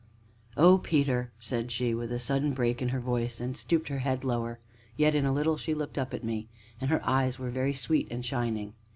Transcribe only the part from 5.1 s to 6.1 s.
in a little she looked